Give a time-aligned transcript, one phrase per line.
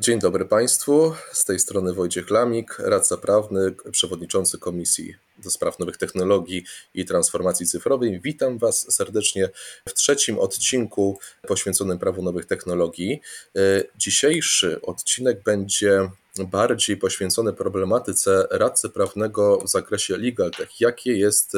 [0.00, 1.14] Dzień dobry Państwu.
[1.32, 6.64] Z tej strony Wojciech Lamik, radca prawny, przewodniczący Komisji do Spraw Nowych Technologii
[6.94, 8.20] i Transformacji Cyfrowej.
[8.20, 9.48] Witam Was serdecznie
[9.88, 11.18] w trzecim odcinku
[11.48, 13.20] poświęconym prawu nowych technologii.
[13.98, 20.80] Dzisiejszy odcinek będzie bardziej poświęcony problematyce radcy prawnego w zakresie legal tech.
[20.80, 21.52] Jakie jest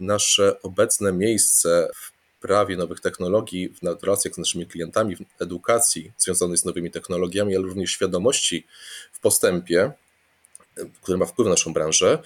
[0.00, 2.11] nasze obecne miejsce w
[2.42, 7.64] prawie nowych technologii, w relacjach z naszymi klientami, w edukacji związanej z nowymi technologiami, ale
[7.64, 8.66] również świadomości
[9.12, 9.92] w postępie,
[11.02, 12.18] który ma wpływ na naszą branżę.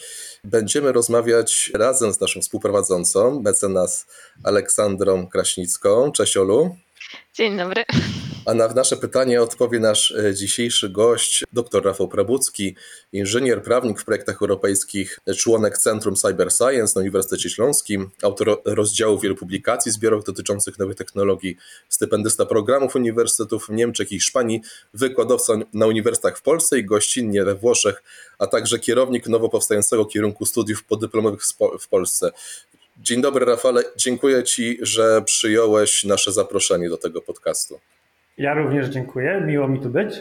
[0.44, 4.06] Będziemy rozmawiać razem z naszą współprowadzącą, mecenas
[4.44, 6.12] Aleksandrą Kraśnicką.
[6.12, 6.76] Cześć Olu.
[7.34, 7.84] Dzień dobry.
[8.46, 12.76] A na nasze pytanie odpowie nasz e, dzisiejszy gość, dr Rafał Prabucki,
[13.12, 19.36] inżynier, prawnik w projektach europejskich, członek Centrum Cyber Science na Uniwersytecie Śląskim, autor rozdziału wielu
[19.36, 21.56] publikacji zbiorowych dotyczących nowych technologii,
[21.88, 24.60] stypendysta programów uniwersytetów w Niemczech i Hiszpanii,
[24.94, 28.02] wykładowca na uniwersytetach w Polsce i gościnnie we Włoszech,
[28.38, 31.40] a także kierownik nowo powstającego kierunku studiów podyplomowych
[31.80, 32.30] w Polsce.
[33.00, 33.82] Dzień dobry, Rafale.
[33.96, 37.80] Dziękuję Ci, że przyjąłeś nasze zaproszenie do tego podcastu.
[38.38, 39.42] Ja również dziękuję.
[39.46, 40.14] Miło mi tu być.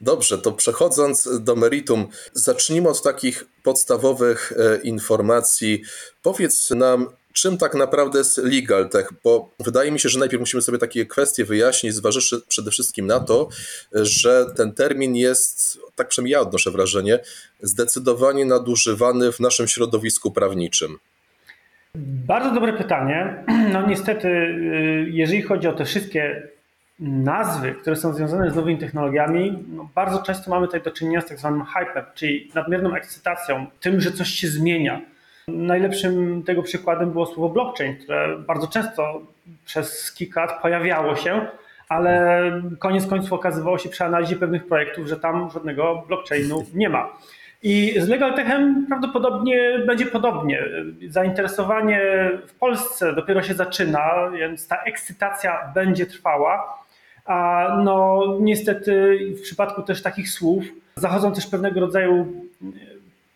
[0.00, 5.82] Dobrze, to przechodząc do meritum, zacznijmy od takich podstawowych e, informacji.
[6.22, 10.62] Powiedz nam, czym tak naprawdę jest legal tech, bo wydaje mi się, że najpierw musimy
[10.62, 13.48] sobie takie kwestie wyjaśnić, zważywszy przede wszystkim na to,
[13.92, 17.18] że ten termin jest, tak przynajmniej ja odnoszę wrażenie,
[17.62, 20.98] zdecydowanie nadużywany w naszym środowisku prawniczym.
[22.26, 23.34] Bardzo dobre pytanie.
[23.72, 26.42] No niestety, y, jeżeli chodzi o te wszystkie
[27.00, 31.26] nazwy, które są związane z nowymi technologiami, no bardzo często mamy tutaj do czynienia z
[31.26, 31.62] tak zwanym
[32.14, 35.00] czyli nadmierną ekscytacją, tym, że coś się zmienia.
[35.48, 39.20] Najlepszym tego przykładem było słowo blockchain, które bardzo często
[39.64, 41.46] przez kilka lat pojawiało się,
[41.88, 42.42] ale
[42.78, 47.08] koniec końców okazywało się przy analizie pewnych projektów, że tam żadnego blockchainu nie ma.
[47.62, 50.62] I z LegalTechem prawdopodobnie będzie podobnie.
[51.08, 52.00] Zainteresowanie
[52.46, 56.78] w Polsce dopiero się zaczyna, więc ta ekscytacja będzie trwała.
[57.24, 60.64] A no niestety w przypadku też takich słów
[60.96, 62.32] zachodzą też pewnego rodzaju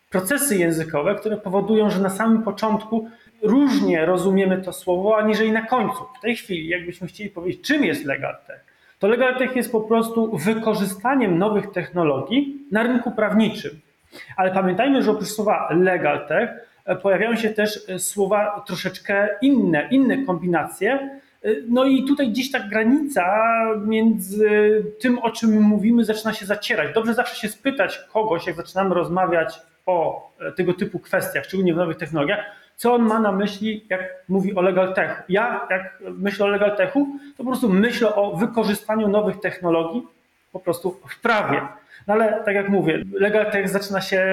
[0.09, 3.09] procesy językowe, które powodują, że na samym początku
[3.41, 6.03] różnie rozumiemy to słowo, aniżeli na końcu.
[6.17, 8.65] W tej chwili, jakbyśmy chcieli powiedzieć, czym jest LegalTech,
[8.99, 13.71] to LegalTech jest po prostu wykorzystaniem nowych technologii na rynku prawniczym.
[14.37, 16.49] Ale pamiętajmy, że oprócz słowa LegalTech
[17.01, 21.19] pojawiają się też słowa troszeczkę inne, inne kombinacje,
[21.67, 23.25] no i tutaj gdzieś ta granica
[23.85, 26.93] między tym, o czym mówimy, zaczyna się zacierać.
[26.93, 31.97] Dobrze zawsze się spytać kogoś, jak zaczynamy rozmawiać o tego typu kwestiach, szczególnie w nowych
[31.97, 32.45] technologiach,
[32.75, 35.23] co on ma na myśli, jak mówi o legal techu.
[35.29, 37.07] Ja, jak myślę o legal techu,
[37.37, 40.07] to po prostu myślę o wykorzystaniu nowych technologii
[40.51, 41.61] po prostu w prawie.
[42.07, 44.25] No ale tak jak mówię, legal tech zaczyna się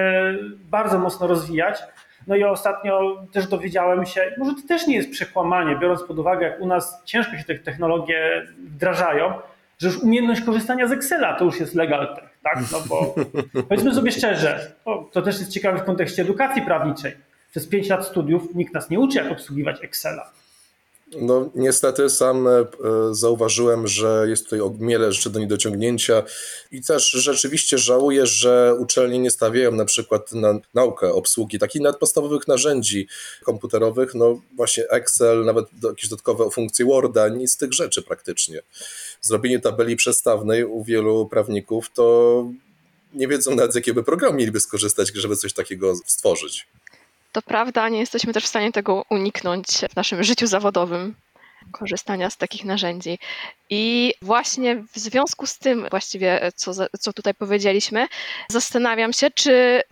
[0.70, 1.82] bardzo mocno rozwijać.
[2.26, 6.46] No i ostatnio też dowiedziałem się, może to też nie jest przekłamanie, biorąc pod uwagę,
[6.46, 9.32] jak u nas ciężko się te technologie wdrażają,
[9.78, 12.58] że już umiejętność korzystania z Excela to już jest legal tech, tak?
[12.72, 13.14] No bo
[13.68, 14.72] powiedzmy sobie szczerze,
[15.12, 17.12] to też jest ciekawe w kontekście edukacji prawniczej.
[17.50, 20.30] Przez 5 lat studiów nikt nas nie uczy, jak obsługiwać Excela.
[21.16, 22.66] No, niestety sam e,
[23.10, 26.22] zauważyłem, że jest tutaj wiele rzeczy do niedociągnięcia
[26.72, 32.00] i też rzeczywiście żałuję, że uczelnie nie stawiają na przykład na naukę obsługi takich nawet
[32.00, 33.08] podstawowych narzędzi
[33.44, 38.62] komputerowych, no właśnie Excel, nawet jakieś dodatkowe funkcje Worda, nic z tych rzeczy praktycznie.
[39.20, 42.46] Zrobienie tabeli przestawnej u wielu prawników to
[43.14, 46.66] nie wiedzą nawet z jakiego programu mieliby skorzystać, żeby coś takiego stworzyć.
[47.32, 51.14] To prawda, nie jesteśmy też w stanie tego uniknąć w naszym życiu zawodowym,
[51.72, 53.18] korzystania z takich narzędzi.
[53.70, 58.06] I właśnie w związku z tym, właściwie, co, co tutaj powiedzieliśmy,
[58.48, 59.82] zastanawiam się, czy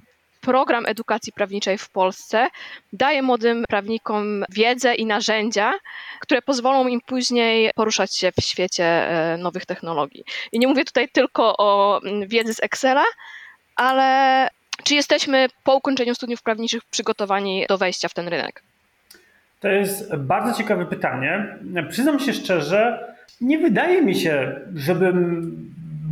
[0.41, 2.49] program edukacji prawniczej w Polsce
[2.93, 5.73] daje młodym prawnikom wiedzę i narzędzia,
[6.21, 10.25] które pozwolą im później poruszać się w świecie e, nowych technologii.
[10.53, 13.05] I nie mówię tutaj tylko o mm, wiedzy z Excela,
[13.77, 14.49] ale
[14.89, 18.63] czy jesteśmy po ukończeniu studiów prawniczych przygotowani do wejścia w ten rynek?
[19.61, 21.57] To jest bardzo ciekawe pytanie.
[21.91, 25.53] Przyznam się szczerze, nie wydaje mi się, żebym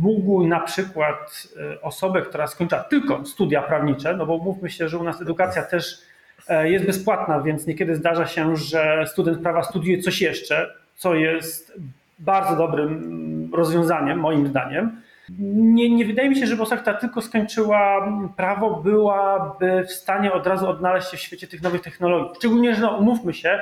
[0.01, 4.97] mógł na przykład e, osobę, która skończyła tylko studia prawnicze, no bo mówmy się, że
[4.97, 6.01] u nas edukacja też
[6.47, 11.73] e, jest bezpłatna, więc niekiedy zdarza się, że student prawa studiuje coś jeszcze, co jest
[12.19, 15.01] bardzo dobrym rozwiązaniem, moim zdaniem.
[15.39, 18.07] Nie, nie wydaje mi się, że osoba, która tylko skończyła
[18.37, 22.35] prawo, byłaby w stanie od razu odnaleźć się w świecie tych nowych technologii.
[22.35, 23.59] Szczególnie, że no, umówmy się,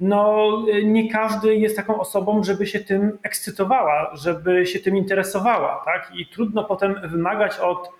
[0.00, 0.48] no
[0.84, 6.12] nie każdy jest taką osobą, żeby się tym ekscytowała, żeby się tym interesowała, tak?
[6.14, 7.90] I trudno potem wymagać od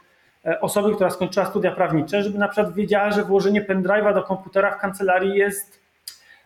[0.46, 4.70] e, osoby, która skończyła studia prawnicze, żeby na przykład wiedziała, że włożenie pendrive'a do komputera
[4.70, 5.83] w kancelarii jest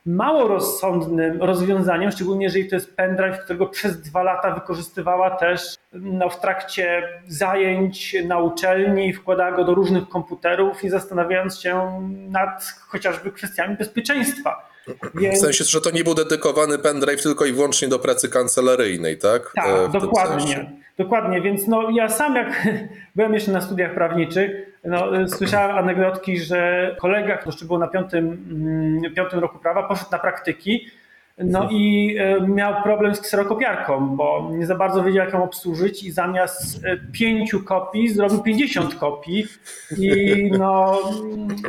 [0.08, 6.30] mało rozsądnym rozwiązaniem, szczególnie jeżeli to jest pendrive, którego przez dwa lata wykorzystywała też no,
[6.30, 13.32] w trakcie zajęć na uczelni, wkładała go do różnych komputerów i zastanawiając się nad chociażby
[13.32, 14.68] kwestiami bezpieczeństwa.
[15.14, 15.38] Więc...
[15.38, 19.52] W sensie, że to nie był dedykowany pendrive tylko i wyłącznie do pracy kancelaryjnej, tak?
[19.54, 20.70] Tak, e, dokładnie.
[20.98, 22.68] Dokładnie, więc no, ja sam jak
[23.16, 24.50] byłem jeszcze na studiach prawniczych,
[24.88, 30.18] no, słyszałem anegdotki, że kolega, który był na piątym, mm, piątym roku prawa, poszedł na
[30.18, 30.90] praktyki
[31.38, 36.02] no i e, miał problem z kserokopiarką, bo nie za bardzo wiedział, jak ją obsłużyć
[36.02, 39.46] i zamiast e, pięciu kopii zrobił 50 kopii.
[39.98, 40.98] I no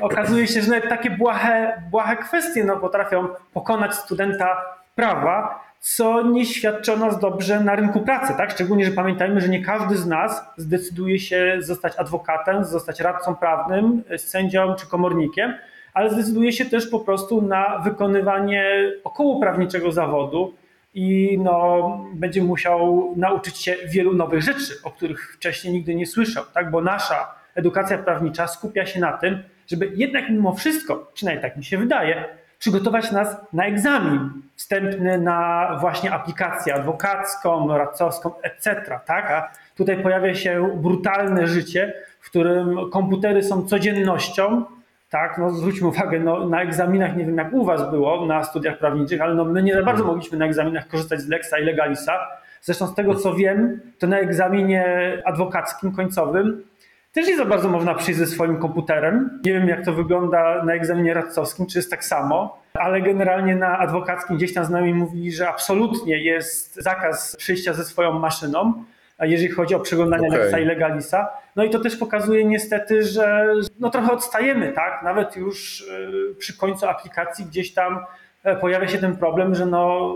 [0.02, 4.62] okazuje się, że nawet takie błahe, błahe kwestie no, potrafią pokonać studenta
[4.96, 8.52] prawa, co nie świadczy o nas dobrze na rynku pracy, tak?
[8.52, 14.04] Szczególnie, że pamiętajmy, że nie każdy z nas zdecyduje się zostać adwokatem, zostać radcą prawnym,
[14.18, 15.54] sędzią czy komornikiem,
[15.94, 20.54] ale zdecyduje się też po prostu na wykonywanie okołoprawniczego zawodu
[20.94, 26.44] i no, będzie musiał nauczyć się wielu nowych rzeczy, o których wcześniej nigdy nie słyszał,
[26.54, 26.72] tak?
[26.72, 31.64] Bo nasza edukacja prawnicza skupia się na tym, żeby jednak mimo wszystko, przynajmniej tak mi
[31.64, 32.26] się wydaje,
[32.60, 39.00] przygotować nas na egzamin wstępny na właśnie aplikację adwokacką, radcowską, etc.
[39.06, 39.32] Tak?
[39.32, 44.64] A tutaj pojawia się brutalne życie, w którym komputery są codziennością.
[45.10, 48.78] Tak, no zwróćmy uwagę, no, na egzaminach, nie wiem jak u Was było na studiach
[48.78, 52.20] prawniczych, ale no, my nie za bardzo mogliśmy na egzaminach korzystać z Lexa i Legalisa.
[52.62, 54.86] Zresztą z tego co wiem, to na egzaminie
[55.26, 56.64] adwokackim końcowym
[57.12, 59.40] też nie za bardzo można przyjść ze swoim komputerem.
[59.46, 63.78] Nie wiem, jak to wygląda na egzaminie radcowskim, czy jest tak samo, ale generalnie na
[63.78, 68.84] adwokackim gdzieś tam z nami mówili, że absolutnie jest zakaz przyjścia ze swoją maszyną,
[69.22, 70.40] jeżeli chodzi o przeglądanie okay.
[70.40, 71.28] Lexa i Legalisa.
[71.56, 73.48] No i to też pokazuje niestety, że
[73.80, 75.04] no trochę odstajemy, tak?
[75.04, 78.00] Nawet już y, przy końcu aplikacji gdzieś tam
[78.44, 80.14] e, pojawia się ten problem, że no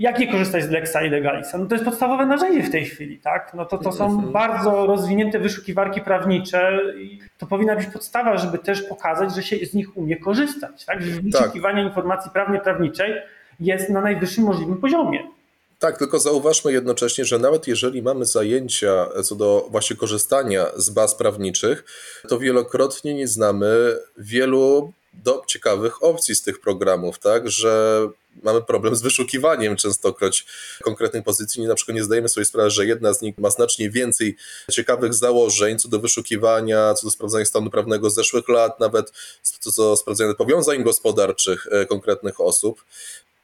[0.00, 1.58] jak nie korzystać z Lexa i Legalisa?
[1.58, 3.52] No to jest podstawowe narzędzie w tej chwili, tak?
[3.54, 4.32] No to, to są mhm.
[4.32, 9.74] bardzo rozwinięte wyszukiwarki prawnicze i to powinna być podstawa, żeby też pokazać, że się z
[9.74, 11.02] nich umie korzystać, tak?
[11.02, 11.22] Że tak.
[11.22, 11.88] wyszukiwanie tak.
[11.88, 13.14] informacji prawnie-prawniczej
[13.60, 15.30] jest na najwyższym możliwym poziomie.
[15.78, 21.14] Tak, tylko zauważmy jednocześnie, że nawet jeżeli mamy zajęcia co do właśnie korzystania z baz
[21.14, 21.84] prawniczych,
[22.28, 24.92] to wielokrotnie nie znamy wielu
[25.24, 28.00] do ciekawych opcji z tych programów, tak, że
[28.42, 30.46] mamy problem z wyszukiwaniem częstokroć
[30.82, 31.62] konkretnych pozycji.
[31.62, 34.36] Na przykład nie zdajemy sobie sprawy, że jedna z nich ma znacznie więcej
[34.70, 39.82] ciekawych założeń co do wyszukiwania, co do sprawdzania stanu prawnego z zeszłych lat, nawet co
[39.82, 42.84] do sprawdzania powiązań gospodarczych e, konkretnych osób.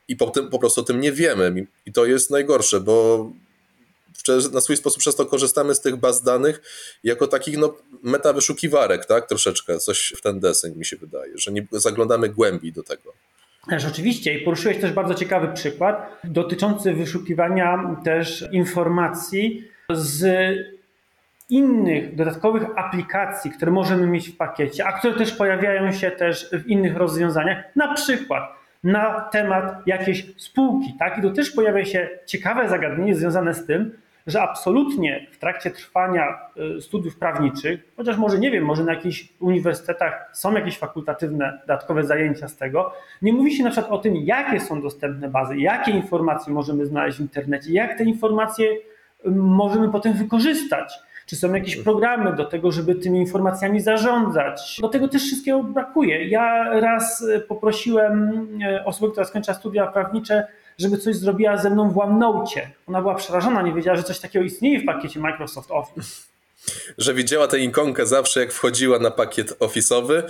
[0.08, 1.66] I po, tym, po prostu o tym nie wiemy.
[1.86, 3.26] I to jest najgorsze, bo
[4.52, 6.62] na swój sposób przez to korzystamy z tych baz danych
[7.04, 9.28] jako takich no, meta wyszukiwarek, tak?
[9.28, 13.12] Troszeczkę coś w ten deseń mi się wydaje, że nie zaglądamy głębiej do tego.
[13.68, 20.26] Też oczywiście i poruszyłeś też bardzo ciekawy przykład dotyczący wyszukiwania też informacji z
[21.50, 26.66] innych dodatkowych aplikacji, które możemy mieć w pakiecie, a które też pojawiają się też w
[26.66, 28.42] innych rozwiązaniach, na przykład
[28.84, 31.18] na temat jakiejś spółki, tak?
[31.18, 33.92] I to też pojawia się ciekawe zagadnienie związane z tym,
[34.26, 36.38] że absolutnie w trakcie trwania
[36.76, 42.04] y, studiów prawniczych, chociaż może nie wiem, może na jakichś uniwersytetach są jakieś fakultatywne dodatkowe
[42.04, 42.92] zajęcia z tego,
[43.22, 47.18] nie mówi się na przykład o tym, jakie są dostępne bazy, jakie informacje możemy znaleźć
[47.18, 48.70] w internecie, jak te informacje
[49.26, 50.92] y, możemy potem wykorzystać.
[51.26, 54.78] Czy są jakieś programy do tego, żeby tymi informacjami zarządzać?
[54.80, 56.28] Do tego też wszystkiego brakuje.
[56.28, 58.48] Ja raz y, poprosiłem
[58.84, 60.46] osobę, która skończyła studia prawnicze,
[60.78, 62.70] żeby coś zrobiła ze mną w OneNote.
[62.86, 66.35] Ona była przerażona, nie wiedziała, że coś takiego istnieje w pakiecie Microsoft Office
[66.98, 70.22] że widziała tę ikonkę zawsze, jak wchodziła na pakiet ofisowy.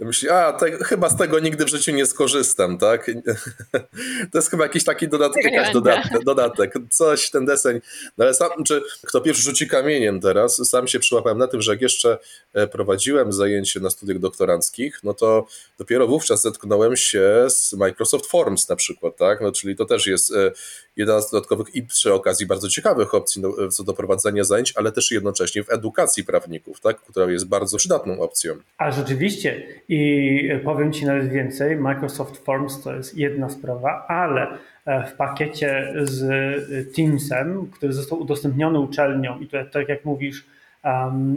[0.00, 3.10] Myśli, a te, chyba z tego nigdy w życiu nie skorzystam, tak?
[4.32, 7.80] To jest chyba jakiś taki dodatek, jakaś dodatek, dodatek, coś, ten deseń.
[8.18, 11.72] No ale sam, czy kto pierwszy rzuci kamieniem teraz, sam się przyłapałem na tym, że
[11.72, 12.18] jak jeszcze
[12.54, 15.46] e, prowadziłem zajęcie na studiach doktoranckich, no to
[15.78, 19.40] dopiero wówczas zetknąłem się z Microsoft Forms na przykład, tak?
[19.40, 20.52] No, czyli to też jest e,
[20.96, 24.92] jedna z dodatkowych i przy okazji bardzo ciekawych opcji no, co do prowadzenia zajęć, ale
[24.92, 28.54] też jednocześnie w edukacji prawników, tak, która jest bardzo przydatną opcją.
[28.78, 35.06] A rzeczywiście i powiem Ci nawet więcej, Microsoft Forms to jest jedna sprawa, ale e,
[35.06, 40.44] w pakiecie z Teamsem, który został udostępniony uczelnią i to tak jak mówisz,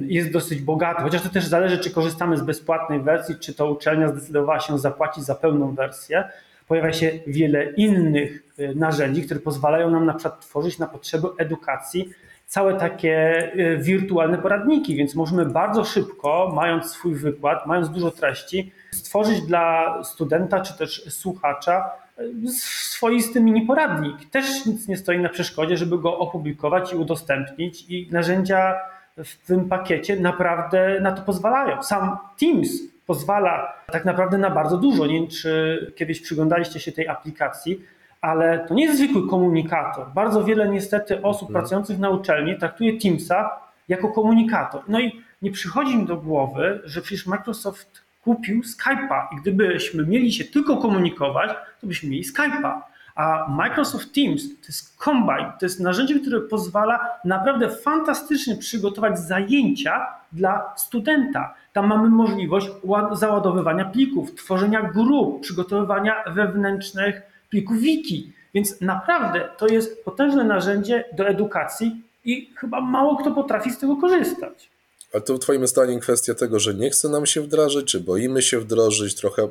[0.07, 4.07] jest dosyć bogaty, chociaż to też zależy, czy korzystamy z bezpłatnej wersji, czy to uczelnia
[4.07, 6.23] zdecydowała się zapłacić za pełną wersję
[6.67, 12.09] Pojawia się wiele innych y, narzędzi, które pozwalają nam na przykład tworzyć na potrzeby edukacji
[12.47, 18.71] całe takie y, wirtualne poradniki, więc możemy bardzo szybko, mając swój wykład, mając dużo treści,
[18.91, 24.29] stworzyć dla studenta czy też słuchacza y, swoisty mini poradnik.
[24.29, 28.75] Też nic nie stoi na przeszkodzie, żeby go opublikować i udostępnić i narzędzia
[29.17, 31.83] w tym pakiecie naprawdę na to pozwalają.
[31.83, 32.69] Sam Teams
[33.07, 35.07] pozwala tak naprawdę na bardzo dużo.
[35.07, 37.81] Nie wiem, czy kiedyś przyglądaliście się tej aplikacji,
[38.21, 40.07] ale to nie jest zwykły komunikator.
[40.13, 41.53] Bardzo wiele niestety osób mhm.
[41.53, 43.49] pracujących na uczelni traktuje Teamsa
[43.87, 44.81] jako komunikator.
[44.87, 50.31] No i nie przychodzi mi do głowy, że przecież Microsoft kupił Skype'a i gdybyśmy mieli
[50.31, 52.81] się tylko komunikować, to byśmy mieli Skype'a.
[53.17, 60.07] A Microsoft Teams to jest combine, to jest narzędzie, które pozwala naprawdę fantastycznie przygotować zajęcia
[60.31, 61.53] dla studenta.
[61.73, 62.67] Tam mamy możliwość
[63.11, 68.33] załadowywania plików, tworzenia grup, przygotowywania wewnętrznych plików wiki.
[68.53, 73.95] Więc naprawdę to jest potężne narzędzie do edukacji i chyba mało kto potrafi z tego
[73.95, 74.69] korzystać.
[75.13, 78.59] Ale to Twoim zdaniem kwestia tego, że nie chce nam się wdrażać, czy boimy się
[78.59, 79.47] wdrożyć, trochę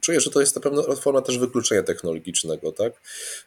[0.00, 2.92] czuję, że to jest na pewno forma też wykluczenia technologicznego, tak?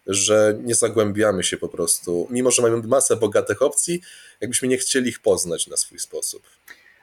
[0.07, 4.01] Że nie zagłębiamy się po prostu, mimo że mamy masę bogatych opcji,
[4.41, 6.43] jakbyśmy nie chcieli ich poznać na swój sposób.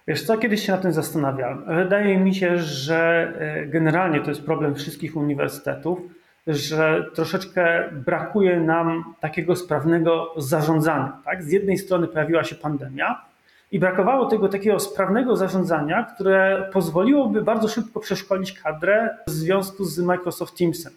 [0.08, 1.64] Wiesz co, kiedyś się na tym zastanawiałem.
[1.84, 5.98] Wydaje mi się, że e, generalnie to jest problem wszystkich uniwersytetów,
[6.46, 11.22] że troszeczkę brakuje nam takiego sprawnego zarządzania.
[11.24, 11.42] Tak?
[11.42, 13.24] Z jednej strony pojawiła się pandemia,
[13.72, 19.98] i brakowało tego takiego sprawnego zarządzania, które pozwoliłoby bardzo szybko przeszkolić kadrę w związku z
[19.98, 20.92] Microsoft Teamsem.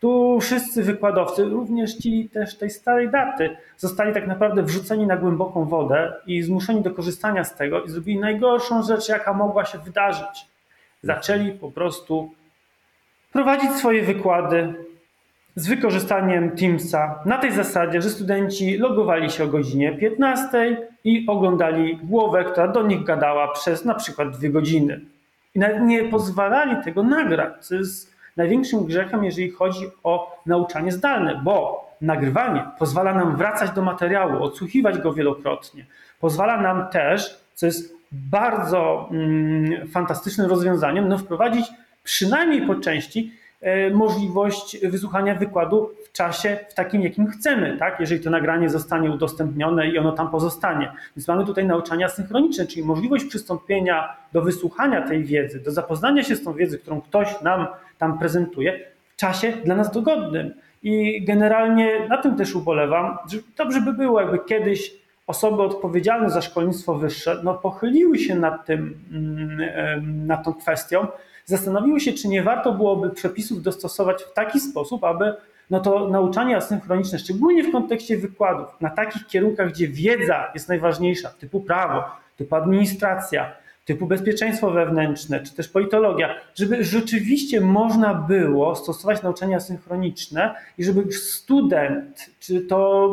[0.00, 5.64] Tu wszyscy wykładowcy, również ci też tej starej daty, zostali tak naprawdę wrzuceni na głęboką
[5.64, 10.46] wodę i zmuszeni do korzystania z tego i zrobili najgorszą rzecz, jaka mogła się wydarzyć.
[11.02, 12.30] Zaczęli po prostu
[13.32, 14.74] prowadzić swoje wykłady
[15.56, 21.96] z wykorzystaniem Teamsa na tej zasadzie, że studenci logowali się o godzinie 15 i oglądali
[22.02, 25.00] głowę, która do nich gadała przez na przykład dwie godziny.
[25.54, 31.40] I nawet nie pozwalali tego nagrać, co jest największym grzechem, jeżeli chodzi o nauczanie zdalne,
[31.44, 35.86] bo nagrywanie pozwala nam wracać do materiału, odsłuchiwać go wielokrotnie.
[36.20, 41.66] Pozwala nam też, co jest bardzo mm, fantastycznym rozwiązaniem, no wprowadzić
[42.04, 43.32] przynajmniej po części
[43.94, 48.00] możliwość wysłuchania wykładu w czasie w takim, jakim chcemy, tak?
[48.00, 50.92] jeżeli to nagranie zostanie udostępnione i ono tam pozostanie.
[51.16, 56.36] Więc mamy tutaj nauczania synchroniczne, czyli możliwość przystąpienia do wysłuchania tej wiedzy, do zapoznania się
[56.36, 57.66] z tą wiedzą, którą ktoś nam
[57.98, 58.80] tam prezentuje
[59.12, 60.54] w czasie dla nas dogodnym.
[60.82, 63.18] I generalnie na tym też ubolewam.
[63.32, 64.94] Że dobrze by było, jakby kiedyś
[65.26, 71.06] osoby odpowiedzialne za szkolnictwo wyższe no, pochyliły się nad, tym, mm, nad tą kwestią,
[71.44, 75.34] zastanowiły się, czy nie warto byłoby przepisów dostosować w taki sposób, aby
[75.70, 81.30] no to nauczanie asynchroniczne, szczególnie w kontekście wykładów, na takich kierunkach, gdzie wiedza jest najważniejsza,
[81.30, 82.04] typu prawo,
[82.36, 83.52] typu administracja,
[83.84, 91.12] typu bezpieczeństwo wewnętrzne, czy też politologia, żeby rzeczywiście można było stosować nauczanie asynchroniczne i żeby
[91.12, 93.10] student, czy to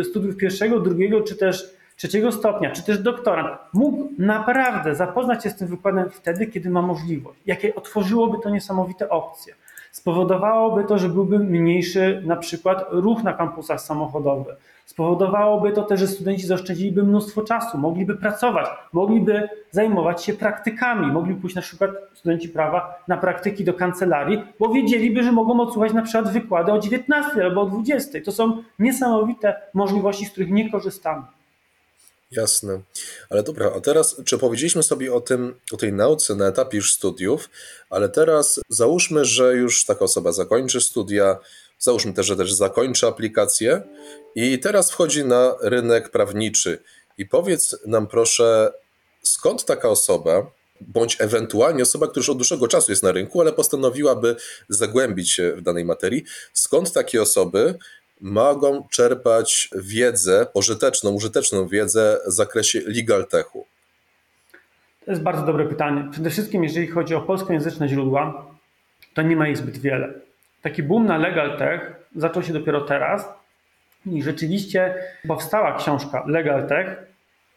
[0.00, 5.50] y, studiów pierwszego, drugiego, czy też trzeciego stopnia, czy też doktorant mógł naprawdę zapoznać się
[5.50, 7.40] z tym wykładem wtedy, kiedy ma możliwość.
[7.46, 9.54] Jakie otworzyłoby to niesamowite opcje.
[9.92, 14.56] Spowodowałoby to, że byłby mniejszy na przykład ruch na kampusach samochodowych.
[14.86, 21.40] Spowodowałoby to też, że studenci zaoszczędziliby mnóstwo czasu, mogliby pracować, mogliby zajmować się praktykami, mogliby
[21.40, 26.02] pójść na przykład studenci prawa na praktyki do kancelarii, bo wiedzieliby, że mogą odsłuchać na
[26.02, 28.18] przykład wykłady o 19 albo o 20.
[28.24, 31.22] To są niesamowite możliwości, z których nie korzystamy.
[32.36, 32.80] Jasne.
[33.30, 36.94] Ale dobra, a teraz, czy powiedzieliśmy sobie o tym, o tej nauce na etapie już
[36.94, 37.50] studiów,
[37.90, 41.38] ale teraz załóżmy, że już taka osoba zakończy studia,
[41.78, 43.82] załóżmy też, że też zakończy aplikację
[44.34, 46.78] i teraz wchodzi na rynek prawniczy.
[47.18, 48.72] I powiedz nam proszę,
[49.22, 53.52] skąd taka osoba, bądź ewentualnie osoba, która już od dłuższego czasu jest na rynku, ale
[53.52, 54.36] postanowiłaby
[54.68, 57.78] zagłębić się w danej materii, skąd takie osoby
[58.20, 63.66] mogą czerpać wiedzę, pożyteczną, użyteczną wiedzę w zakresie legal techu?
[65.04, 66.08] To jest bardzo dobre pytanie.
[66.10, 68.46] Przede wszystkim, jeżeli chodzi o polskojęzyczne źródła,
[69.14, 70.14] to nie ma ich zbyt wiele.
[70.62, 73.28] Taki boom na legal tech zaczął się dopiero teraz
[74.06, 74.94] i rzeczywiście
[75.28, 76.96] powstała książka Legal Tech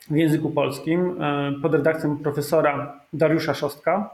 [0.10, 4.10] w języku polskim e, pod redakcją profesora Dariusza Szostka,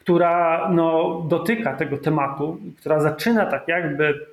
[0.00, 4.26] która no, dotyka tego tematu, która zaczyna tak jakby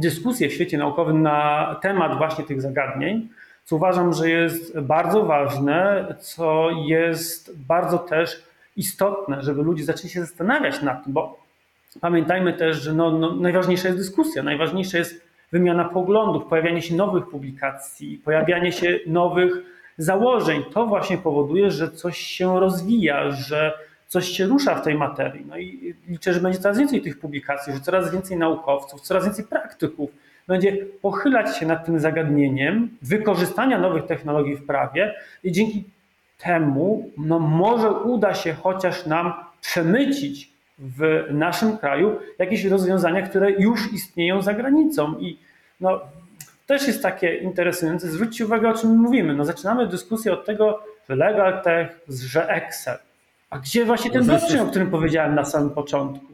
[0.00, 3.28] dyskusję w świecie naukowym na temat właśnie tych zagadnień,
[3.64, 8.42] co uważam, że jest bardzo ważne, co jest bardzo też
[8.76, 11.40] istotne, żeby ludzie zaczęli się zastanawiać nad tym, bo
[12.00, 17.28] pamiętajmy też, że no, no, najważniejsza jest dyskusja, najważniejsza jest wymiana poglądów, pojawianie się nowych
[17.28, 19.52] publikacji, pojawianie się nowych
[19.98, 20.62] założeń.
[20.74, 23.72] To właśnie powoduje, że coś się rozwija, że
[24.12, 25.46] coś się rusza w tej materii.
[25.48, 29.44] No i liczę, że będzie coraz więcej tych publikacji, że coraz więcej naukowców, coraz więcej
[29.44, 30.10] praktyków
[30.46, 35.14] będzie pochylać się nad tym zagadnieniem wykorzystania nowych technologii w prawie
[35.44, 35.84] i dzięki
[36.38, 43.92] temu no, może uda się chociaż nam przemycić w naszym kraju jakieś rozwiązania, które już
[43.92, 45.18] istnieją za granicą.
[45.18, 45.38] I
[45.80, 46.00] no,
[46.66, 48.08] też jest takie interesujące.
[48.08, 49.34] Zwróćcie uwagę, o czym mówimy.
[49.34, 52.98] No, zaczynamy dyskusję od tego, że Legal Tech, że Excel.
[53.52, 56.26] A gdzie właśnie ten blockchain, o którym powiedziałem na samym początku?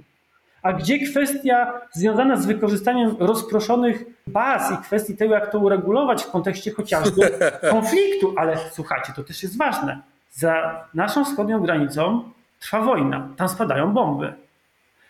[0.62, 6.30] A gdzie kwestia związana z wykorzystaniem rozproszonych baz i kwestii tego, jak to uregulować w
[6.30, 7.30] kontekście chociażby
[7.70, 8.34] konfliktu?
[8.36, 10.00] Ale słuchajcie, to też jest ważne.
[10.32, 14.32] Za naszą wschodnią granicą trwa wojna, tam spadają bomby.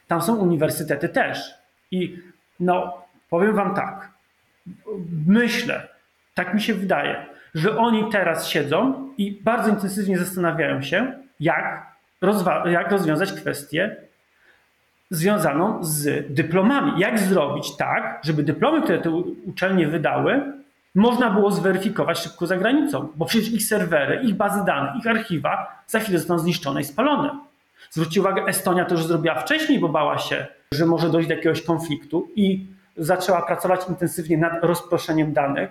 [0.06, 1.54] Tam są uniwersytety też.
[1.90, 2.18] I
[2.60, 4.10] no, powiem wam tak.
[5.26, 5.88] Myślę,
[6.34, 11.97] tak mi się wydaje, że oni teraz siedzą i bardzo intensywnie zastanawiają się, jak,
[12.64, 13.96] jak rozwiązać kwestię
[15.10, 17.00] związaną z dyplomami.
[17.00, 19.10] Jak zrobić tak, żeby dyplomy, które te
[19.46, 20.52] uczelnie wydały,
[20.94, 25.82] można było zweryfikować szybko za granicą, bo przecież ich serwery, ich bazy danych, ich archiwa
[25.86, 27.30] za chwilę zostaną zniszczone i spalone.
[27.90, 31.62] Zwróćcie uwagę, Estonia to już zrobiła wcześniej, bo bała się, że może dojść do jakiegoś
[31.62, 35.70] konfliktu i zaczęła pracować intensywnie nad rozproszeniem danych.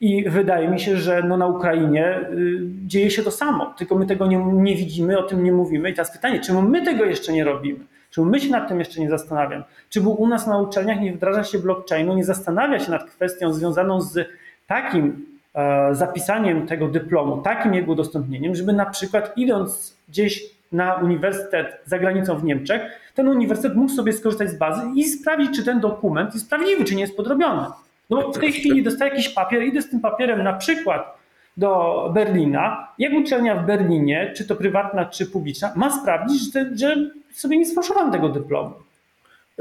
[0.00, 4.06] I wydaje mi się, że no na Ukrainie y, dzieje się to samo, tylko my
[4.06, 5.90] tego nie, nie widzimy, o tym nie mówimy.
[5.90, 7.78] I teraz pytanie, czemu my tego jeszcze nie robimy?
[8.10, 9.64] Czemu my się nad tym jeszcze nie zastanawiamy?
[9.90, 14.00] Czy u nas na uczelniach nie wdraża się blockchainu, nie zastanawia się nad kwestią związaną
[14.00, 14.28] z
[14.66, 21.80] takim e, zapisaniem tego dyplomu, takim jego udostępnieniem, żeby na przykład idąc gdzieś na uniwersytet
[21.84, 22.82] za granicą w Niemczech,
[23.14, 26.94] ten uniwersytet mógł sobie skorzystać z bazy i sprawdzić, czy ten dokument jest prawdziwy, czy
[26.94, 27.66] nie jest podrobiony.
[28.10, 31.18] No w tej chwili dostaję jakiś papier, idę z tym papierem na przykład
[31.56, 36.96] do Berlina, jak uczelnia w Berlinie, czy to prywatna, czy publiczna, ma sprawdzić, że, że
[37.34, 38.74] sobie nie sfałszowałem tego dyplomu.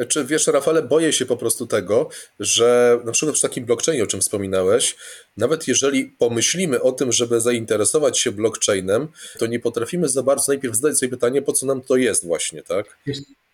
[0.08, 4.08] Czy wiesz, Rafale, boję się po prostu tego, że na przykład przy takim blockchainie, o
[4.08, 4.96] czym wspominałeś,
[5.38, 9.08] nawet jeżeli pomyślimy o tym, żeby zainteresować się blockchainem,
[9.40, 12.64] to nie potrafimy za bardzo najpierw zadać sobie pytanie, po co nam to jest właśnie,
[12.64, 12.98] tak?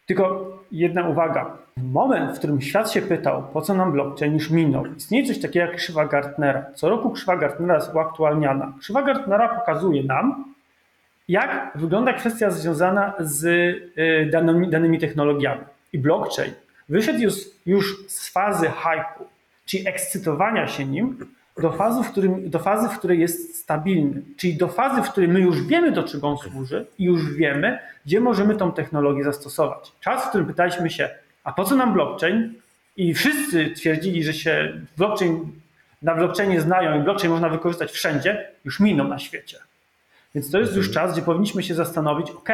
[0.06, 1.58] Tylko jedna uwaga.
[1.78, 4.86] Moment, w którym świat się pytał, po co nam blockchain, już minął.
[4.86, 6.66] Istnieje coś takiego jak krzywa Gartnera.
[6.76, 8.74] Co roku krzywa Gartnera jest uaktualniana.
[8.80, 10.54] Krzywa Gartnera pokazuje nam,
[11.28, 15.62] jak wygląda kwestia związana z y, danymi, danymi technologiami.
[15.94, 16.54] I blockchain
[16.90, 17.36] wyszedł już,
[17.66, 19.26] już z fazy hypu,
[19.66, 21.18] czyli ekscytowania się nim,
[21.62, 25.30] do fazy, w którym, do fazy, w której jest stabilny, czyli do fazy, w której
[25.30, 29.92] my już wiemy, do czego on służy i już wiemy, gdzie możemy tą technologię zastosować.
[30.00, 31.10] Czas, w którym pytaliśmy się,
[31.44, 32.54] a po co nam blockchain?
[32.98, 35.52] I wszyscy twierdzili, że się blockchain,
[36.02, 39.58] na blockchainie znają i blockchain można wykorzystać wszędzie, już minął na świecie.
[40.36, 40.94] Więc to jest już mhm.
[40.94, 42.50] czas, gdzie powinniśmy się zastanowić, ok,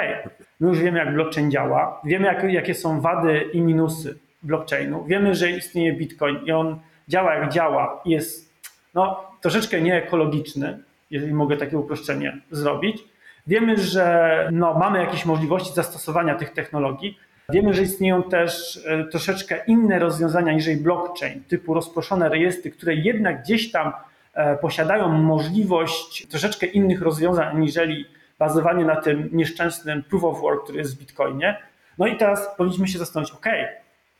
[0.59, 5.35] my już wiemy, jak blockchain działa, wiemy, jak, jakie są wady i minusy blockchainu, wiemy,
[5.35, 8.48] że istnieje Bitcoin i on działa jak działa i jest
[8.93, 10.79] no, troszeczkę nieekologiczny,
[11.11, 13.03] jeżeli mogę takie uproszczenie zrobić.
[13.47, 17.17] Wiemy, że no, mamy jakieś możliwości zastosowania tych technologii.
[17.49, 23.43] Wiemy, że istnieją też e, troszeczkę inne rozwiązania niż blockchain, typu rozproszone rejestry, które jednak
[23.43, 23.91] gdzieś tam
[24.33, 28.05] e, posiadają możliwość troszeczkę innych rozwiązań, aniżeli
[28.39, 31.57] bazowanie na tym nieszczęsnym proof of work, który jest w Bitcoinie.
[31.97, 33.45] No i teraz powinniśmy się zastanowić, ok,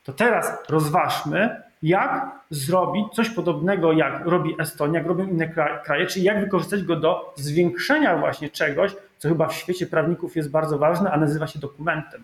[0.04, 5.50] to teraz rozważmy, jak zrobić coś podobnego, jak robi Estonia, jak robią inne
[5.86, 10.52] kraje, czyli jak wykorzystać go do zwiększenia właśnie czegoś, co chyba w świecie prawników jest
[10.52, 12.24] bardzo ważne, a nazywa się dokumentem.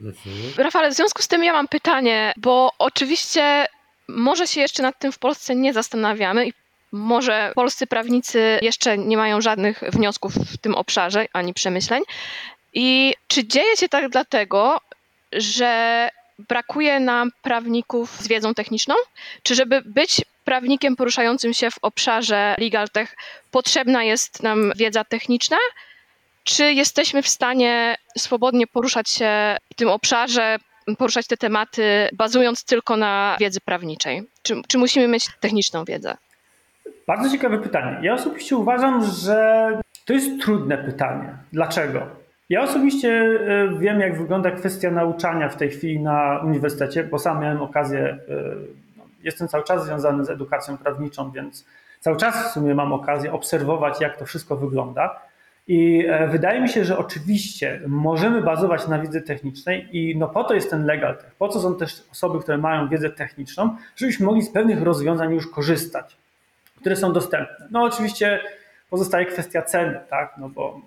[0.00, 0.36] Mhm.
[0.58, 3.66] Rafale, w związku z tym ja mam pytanie, bo oczywiście
[4.08, 6.52] może się jeszcze nad tym w Polsce nie zastanawiamy i
[6.92, 12.02] może polscy prawnicy jeszcze nie mają żadnych wniosków w tym obszarze ani przemyśleń.
[12.74, 14.80] I czy dzieje się tak dlatego,
[15.32, 18.94] że brakuje nam prawników z wiedzą techniczną?
[19.42, 23.16] Czy żeby być prawnikiem poruszającym się w obszarze legal tech
[23.50, 25.56] potrzebna jest nam wiedza techniczna?
[26.44, 30.56] Czy jesteśmy w stanie swobodnie poruszać się w tym obszarze,
[30.98, 34.22] poruszać te tematy, bazując tylko na wiedzy prawniczej?
[34.42, 36.16] Czy, czy musimy mieć techniczną wiedzę?
[37.06, 37.98] Bardzo ciekawe pytanie.
[38.02, 39.68] Ja osobiście uważam, że
[40.04, 41.36] to jest trudne pytanie.
[41.52, 42.23] Dlaczego?
[42.54, 47.40] Ja osobiście e, wiem, jak wygląda kwestia nauczania w tej chwili na uniwersytecie, bo sam
[47.40, 48.18] miałem okazję, e,
[48.96, 51.66] no, jestem cały czas związany z edukacją prawniczą, więc
[52.00, 55.20] cały czas w sumie mam okazję obserwować, jak to wszystko wygląda.
[55.68, 60.44] I e, wydaje mi się, że oczywiście możemy bazować na wiedzy technicznej i no po
[60.44, 64.26] to jest ten legal tech, po co są też osoby, które mają wiedzę techniczną, żebyśmy
[64.26, 66.16] mogli z pewnych rozwiązań już korzystać,
[66.80, 67.68] które są dostępne.
[67.70, 68.40] No oczywiście
[68.90, 70.80] pozostaje kwestia ceny, tak, no bo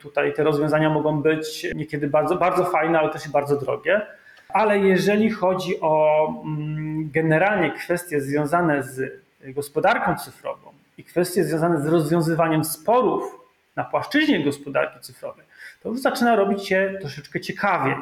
[0.00, 4.00] tutaj te rozwiązania mogą być niekiedy bardzo, bardzo fajne, ale też i bardzo drogie.
[4.48, 9.12] Ale jeżeli chodzi o mm, generalnie kwestie związane z
[9.44, 13.40] gospodarką cyfrową i kwestie związane z rozwiązywaniem sporów
[13.76, 15.44] na płaszczyźnie gospodarki cyfrowej,
[15.82, 17.94] to już zaczyna robić się troszeczkę ciekawiej.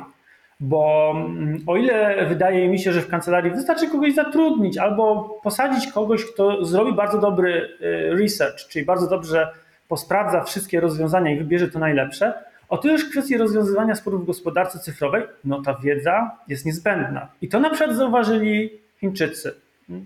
[0.60, 5.92] Bo mm, o ile wydaje mi się, że w kancelarii wystarczy kogoś zatrudnić albo posadzić
[5.92, 9.48] kogoś, kto zrobi bardzo dobry y, research, czyli bardzo dobrze
[9.92, 12.34] posprawdza wszystkie rozwiązania i wybierze to najlepsze,
[12.68, 17.28] o tyle już w kwestii rozwiązywania sporów w gospodarce cyfrowej, no ta wiedza jest niezbędna.
[17.42, 19.54] I to na przykład zauważyli Chińczycy.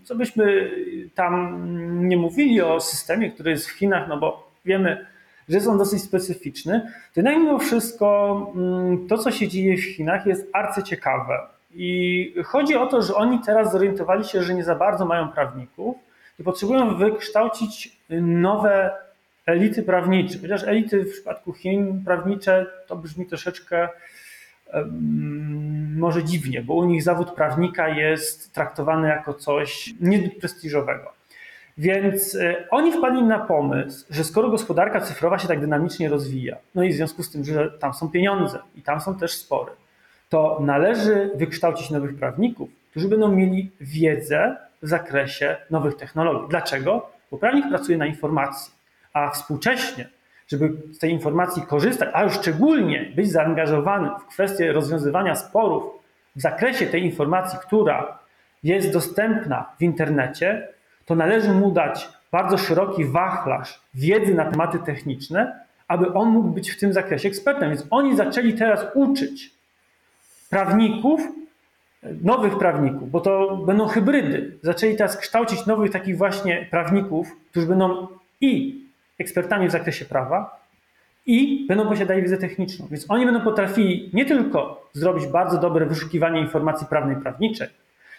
[0.05, 0.70] Co byśmy
[1.14, 1.62] tam
[2.09, 5.07] nie mówili o systemie, który jest w Chinach, no bo wiemy,
[5.49, 6.81] że jest on dosyć specyficzny,
[7.14, 8.07] to jednak mimo wszystko
[8.57, 11.38] mm, to, co się dzieje w Chinach, jest arcyciekawe.
[11.75, 15.96] I chodzi o to, że oni teraz zorientowali się, że nie za bardzo mają prawników
[16.38, 19.06] i potrzebują wykształcić nowe
[19.47, 20.39] elity prawnicze.
[20.39, 23.89] Chociaż elity w przypadku Chin prawnicze to brzmi troszeczkę
[25.97, 31.13] może dziwnie, bo u nich zawód prawnika jest traktowany jako coś nieprestiżowego.
[31.79, 36.83] Więc e, oni wpadli na pomysł, że skoro gospodarka cyfrowa się tak dynamicznie rozwija, no
[36.83, 39.73] i w związku z tym, że tam są pieniądze i tam są też spory,
[40.29, 46.49] to należy wykształcić nowych prawników, którzy będą mieli wiedzę w zakresie nowych technologii.
[46.51, 47.11] Dlaczego?
[47.31, 48.73] Bo prawnik pracuje na informacji,
[49.16, 50.09] a współcześnie,
[50.48, 55.85] żeby z tej informacji korzystać, a już szczególnie być zaangażowany w kwestię rozwiązywania sporów
[56.37, 58.18] w zakresie tej informacji, która
[58.62, 60.68] jest dostępna w internecie,
[61.07, 66.70] to należy mu dać bardzo szeroki wachlarz wiedzy na tematy techniczne, aby on mógł być
[66.70, 67.70] w tym zakresie ekspertem.
[67.70, 69.50] Więc oni zaczęli teraz uczyć
[70.50, 71.20] prawników,
[72.22, 74.59] nowych prawników, bo to będą hybrydy.
[74.62, 78.09] Zaczęli teraz kształcić nowych takich właśnie prawników, którzy będą
[78.40, 78.86] i
[79.18, 80.66] ekspertami w zakresie prawa,
[81.26, 82.87] i będą posiadali wiedzę techniczną.
[82.90, 87.68] Więc oni będą potrafili nie tylko zrobić bardzo dobre wyszukiwanie informacji prawnej prawniczej,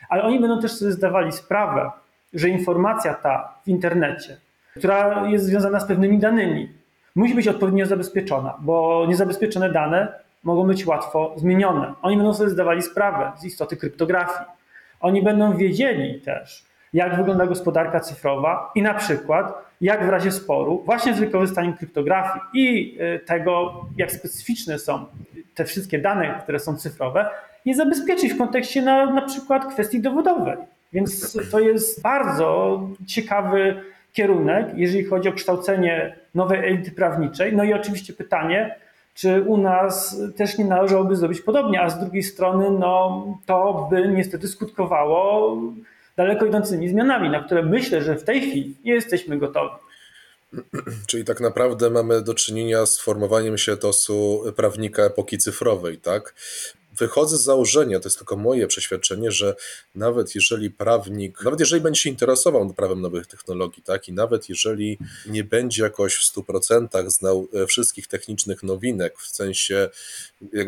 [0.09, 1.91] ale oni będą też sobie zdawali sprawę
[2.33, 4.37] że informacja ta w internecie,
[4.75, 6.69] która jest związana z pewnymi danymi,
[7.15, 11.93] musi być odpowiednio zabezpieczona, bo niezabezpieczone dane mogą być łatwo zmienione.
[12.01, 14.49] Oni będą sobie zdawali sprawę z istoty kryptografii.
[14.99, 20.83] Oni będą wiedzieli też, jak wygląda gospodarka cyfrowa i na przykład jak w razie sporu,
[20.85, 25.05] właśnie z wykorzystaniem kryptografii i y, tego, jak specyficzne są
[25.55, 27.29] te wszystkie dane, które są cyfrowe,
[27.65, 30.57] je zabezpieczyć w kontekście na, na przykład kwestii dowodowej.
[30.93, 33.81] Więc to jest bardzo ciekawy
[34.13, 37.55] kierunek, jeżeli chodzi o kształcenie nowej elity prawniczej.
[37.55, 38.75] No i oczywiście pytanie,
[39.13, 44.07] czy u nas też nie należałoby zrobić podobnie, a z drugiej strony no, to by
[44.07, 45.57] niestety skutkowało
[46.17, 49.75] daleko idącymi zmianami, na które myślę, że w tej chwili nie jesteśmy gotowi.
[51.07, 56.33] Czyli tak naprawdę mamy do czynienia z formowaniem się tosu prawnika epoki cyfrowej, tak?
[56.97, 59.55] wychodzę z założenia, to jest tylko moje przeświadczenie, że
[59.95, 64.97] nawet jeżeli prawnik, nawet jeżeli będzie się interesował prawem nowych technologii, tak, i nawet jeżeli
[65.25, 69.89] nie będzie jakoś w 100% znał e, wszystkich technicznych nowinek, w sensie,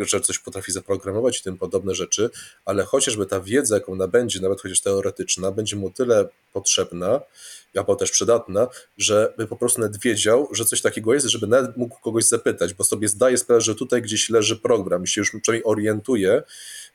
[0.01, 2.29] że coś potrafi zaprogramować i tym podobne rzeczy,
[2.65, 7.21] ale chociażby ta wiedza, jaką nabędzie, nawet chociaż teoretyczna, będzie mu tyle potrzebna,
[7.75, 11.99] albo też przydatna, żeby po prostu nawet wiedział, że coś takiego jest, żeby nawet mógł
[11.99, 15.63] kogoś zapytać, bo sobie zdaje sprawę, że tutaj gdzieś leży program i się już przynajmniej
[15.63, 16.43] orientuje,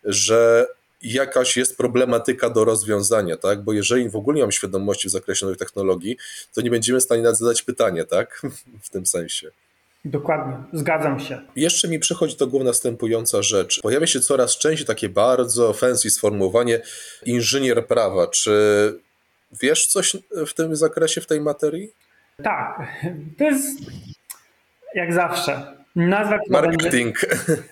[0.04, 0.66] że
[1.02, 3.62] jakaś jest problematyka do rozwiązania, tak?
[3.62, 6.16] Bo jeżeli w ogóle nie mam świadomości w zakresie nowych technologii,
[6.54, 8.42] to nie będziemy w stanie nawet zadać pytanie, tak?
[8.82, 9.50] W tym sensie.
[10.04, 11.40] Dokładnie, zgadzam się.
[11.56, 13.80] Jeszcze mi przychodzi do głowy następująca rzecz.
[13.82, 16.80] Pojawia się coraz częściej takie bardzo fancy sformułowanie
[17.24, 18.26] inżynier prawa.
[18.26, 18.54] Czy
[19.62, 21.90] Wiesz coś w tym zakresie, w tej materii?
[22.42, 22.82] Tak.
[23.38, 23.80] To jest
[24.94, 25.84] jak zawsze.
[25.96, 27.20] Nazwa, Marketing.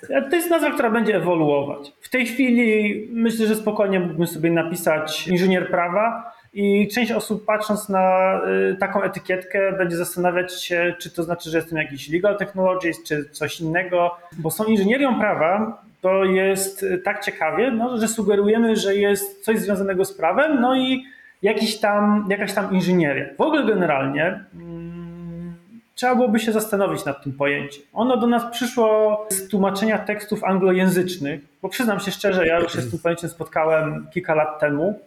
[0.08, 1.92] Będzie, to jest nazwa, która będzie ewoluować.
[2.00, 7.88] W tej chwili myślę, że spokojnie mógłbym sobie napisać inżynier prawa i część osób patrząc
[7.88, 8.40] na
[8.72, 13.28] y, taką etykietkę będzie zastanawiać się, czy to znaczy, że jestem jakiś legal technologist, czy
[13.30, 19.44] coś innego, bo są inżynierią prawa, to jest tak ciekawie, no, że sugerujemy, że jest
[19.44, 21.04] coś związanego z prawem, no i
[21.42, 23.24] jakiś tam, jakaś tam inżynieria.
[23.38, 25.54] W ogóle generalnie hmm,
[25.94, 27.82] trzeba byłoby się zastanowić nad tym pojęciem.
[27.92, 32.80] Ono do nas przyszło z tłumaczenia tekstów anglojęzycznych, bo przyznam się szczerze, ja już się
[32.80, 35.00] z tym pojęciem spotkałem kilka lat temu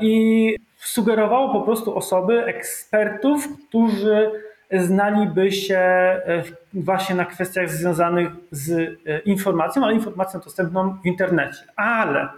[0.00, 4.30] i sugerowało po prostu osoby, ekspertów, którzy
[4.72, 6.42] znaliby się e,
[6.74, 11.58] właśnie na kwestiach związanych z e, informacją, ale informacją dostępną w internecie.
[11.76, 12.28] Ale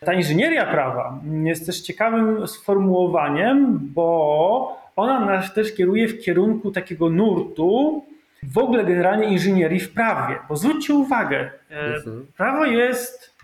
[0.00, 7.10] ta inżynieria prawa jest też ciekawym sformułowaniem, bo ona nas też kieruje w kierunku takiego
[7.10, 8.04] nurtu,
[8.42, 10.38] w ogóle generalnie inżynierii w prawie.
[10.48, 12.26] Bo zwróćcie uwagę, mhm.
[12.36, 13.35] prawo jest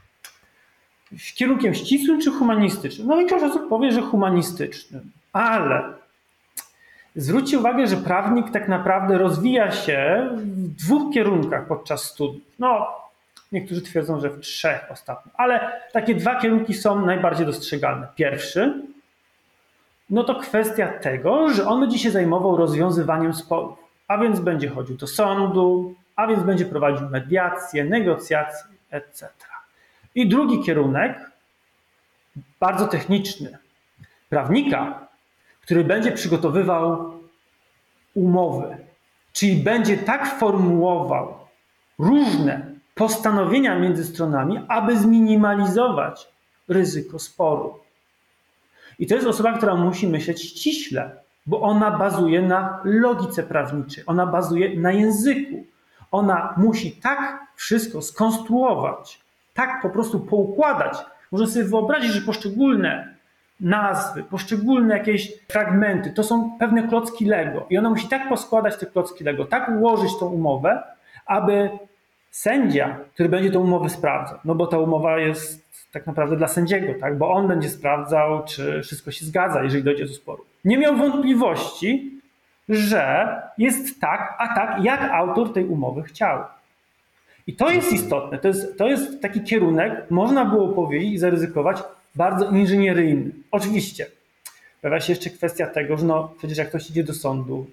[1.35, 3.07] kierunkiem ścisłym czy humanistycznym?
[3.07, 5.83] No większość osób powie, że humanistycznym, ale
[7.16, 12.42] zwróćcie uwagę, że prawnik tak naprawdę rozwija się w dwóch kierunkach podczas studiów.
[12.59, 12.87] No,
[13.53, 18.07] niektórzy twierdzą, że w trzech ostatnio, ale takie dwa kierunki są najbardziej dostrzegalne.
[18.16, 18.83] Pierwszy,
[20.11, 24.96] no to kwestia tego, że on będzie się zajmował rozwiązywaniem sporów, a więc będzie chodził
[24.96, 29.52] do sądu, a więc będzie prowadził mediacje, negocjacje, etc.
[30.14, 31.31] I drugi kierunek,
[32.61, 33.59] bardzo techniczny,
[34.29, 35.07] prawnika,
[35.61, 37.12] który będzie przygotowywał
[38.14, 38.77] umowy,
[39.33, 41.35] czyli będzie tak formułował
[41.98, 46.29] różne postanowienia między stronami, aby zminimalizować
[46.68, 47.79] ryzyko sporu.
[48.98, 54.27] I to jest osoba, która musi myśleć ściśle, bo ona bazuje na logice prawniczej, ona
[54.27, 55.64] bazuje na języku.
[56.12, 59.21] Ona musi tak wszystko skonstruować,
[59.55, 60.99] tak po prostu poukładać.
[61.33, 63.15] Można sobie wyobrazić, że poszczególne
[63.61, 68.87] nazwy, poszczególne jakieś fragmenty to są pewne klocki Lego i ona musi tak poskładać te
[68.87, 70.83] klocki Lego, tak ułożyć tą umowę,
[71.27, 71.71] aby
[72.31, 75.62] sędzia, który będzie tę umowę sprawdzał, no bo ta umowa jest
[75.93, 77.19] tak naprawdę dla sędziego, tak?
[77.19, 80.45] bo on będzie sprawdzał, czy wszystko się zgadza, jeżeli dojdzie do sporu.
[80.65, 82.21] Nie miał wątpliwości,
[82.69, 83.27] że
[83.59, 86.45] jest tak, a tak, jak autor tej umowy chciał.
[87.46, 88.38] I to jest istotne.
[88.38, 91.83] To jest, to jest taki kierunek, można było powiedzieć i zaryzykować,
[92.14, 93.31] bardzo inżynieryjny.
[93.50, 94.07] Oczywiście.
[94.81, 97.66] Pojawia się jeszcze kwestia tego, że no, przecież jak ktoś idzie do sądu,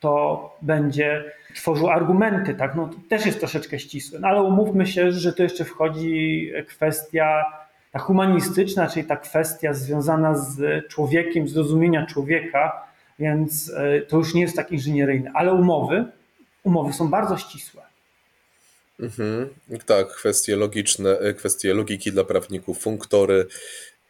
[0.00, 2.74] to będzie tworzył argumenty, tak?
[2.74, 4.18] No, to też jest troszeczkę ścisłe.
[4.18, 7.44] No, ale umówmy się, że to jeszcze wchodzi kwestia
[7.92, 12.84] ta humanistyczna, czyli ta kwestia związana z człowiekiem, zrozumienia człowieka,
[13.18, 15.30] więc e, to już nie jest tak inżynieryjne.
[15.34, 16.04] Ale umowy,
[16.64, 17.82] umowy są bardzo ścisłe.
[19.00, 19.48] Mhm.
[19.86, 23.46] Tak, kwestie logiczne, e, kwestie logiki dla prawników, funktory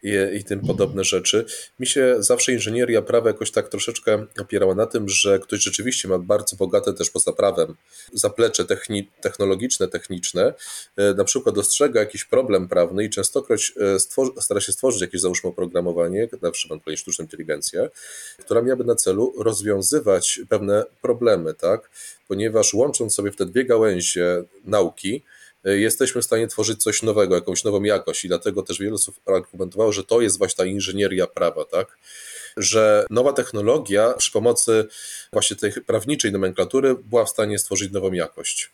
[0.03, 1.45] i, i tym podobne rzeczy.
[1.79, 6.17] Mi się zawsze inżynieria prawa jakoś tak troszeczkę opierała na tym, że ktoś rzeczywiście ma
[6.19, 7.75] bardzo bogate też poza prawem
[8.13, 10.53] zaplecze techni technologiczne, techniczne,
[10.97, 13.99] e, na przykład dostrzega jakiś problem prawny i częstokroć e,
[14.41, 17.89] stara się stworzyć jakieś załóżmy oprogramowanie, na przykład sztuczną inteligencję,
[18.39, 21.89] która miałaby na celu rozwiązywać pewne problemy, tak?
[22.27, 25.23] Ponieważ łącząc sobie w te dwie gałęzie nauki,
[25.63, 29.91] jesteśmy w stanie tworzyć coś nowego, jakąś nową jakość i dlatego też wiele osób argumentowało,
[29.91, 31.97] że to jest właśnie ta inżynieria prawa, tak?
[32.57, 34.87] Że nowa technologia przy pomocy
[35.33, 38.71] właśnie tej prawniczej nomenklatury była w stanie stworzyć nową jakość.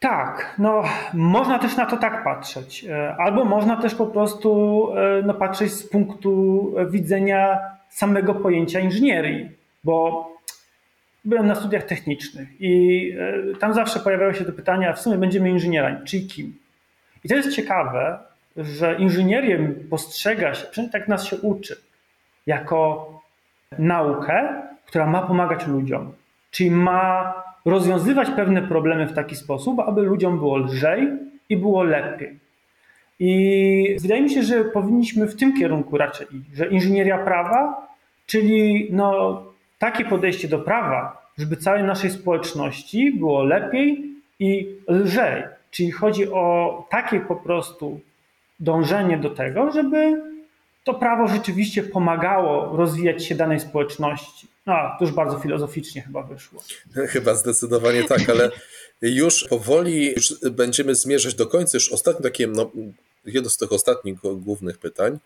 [0.00, 2.84] Tak, no można też na to tak patrzeć.
[2.84, 7.58] E, albo można też po prostu e, no, patrzeć z punktu widzenia
[7.90, 9.50] samego pojęcia inżynierii,
[9.84, 10.31] bo
[11.24, 13.14] byłem na studiach technicznych i
[13.52, 16.54] e, tam zawsze pojawiały się te pytania, w sumie będziemy inżynierami, czyli kim?
[17.24, 18.18] I to jest ciekawe,
[18.56, 21.76] że inżynierię postrzega się, przynajmniej tak nas się uczy,
[22.46, 23.10] jako
[23.78, 26.12] naukę, która ma pomagać ludziom,
[26.50, 31.08] czyli ma rozwiązywać pewne problemy w taki sposób, aby ludziom było lżej
[31.48, 32.38] i było lepiej.
[33.18, 37.86] I wydaje mi się, że powinniśmy w tym kierunku raczej iść, że inżynieria prawa,
[38.26, 39.42] czyli no,
[39.82, 44.04] takie podejście do prawa, żeby całej naszej społeczności było lepiej
[44.38, 45.42] i lżej.
[45.70, 48.00] Czyli chodzi o takie po prostu
[48.60, 50.22] dążenie do tego, żeby
[50.84, 54.46] to prawo rzeczywiście pomagało rozwijać się danej społeczności.
[54.66, 56.62] No, to już bardzo filozoficznie chyba wyszło.
[57.14, 58.50] Chyba zdecydowanie tak, ale
[59.02, 61.76] już powoli już będziemy zmierzać do końca.
[61.76, 62.70] Już ostatnie takie no,
[63.24, 65.18] jedno z tych ostatnich głównych pytań.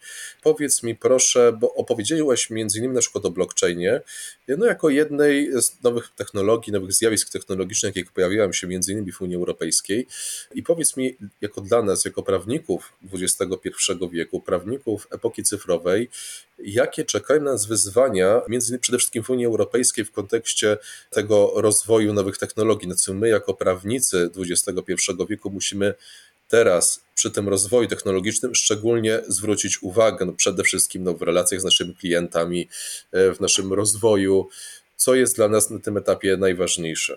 [0.43, 4.01] Powiedz mi proszę, bo opowiedziałeś między innymi na przykład o blockchainie,
[4.49, 9.23] no jako jednej z nowych technologii, nowych zjawisk technologicznych, jakie pojawiają się między innymi w
[9.23, 10.07] Unii Europejskiej.
[10.55, 13.41] I powiedz mi, jako dla nas, jako prawników XXI
[14.13, 16.09] wieku, prawników epoki cyfrowej,
[16.59, 20.79] jakie czekają nas wyzwania, między innymi przede wszystkim w Unii Europejskiej w kontekście
[21.11, 25.95] tego rozwoju nowych technologii, na co my jako prawnicy XXI wieku musimy
[26.49, 31.65] teraz przy tym rozwoju technologicznym szczególnie zwrócić uwagę no przede wszystkim no, w relacjach z
[31.65, 32.69] naszymi klientami,
[33.13, 34.49] e, w naszym rozwoju,
[34.97, 37.17] co jest dla nas na tym etapie najważniejsze?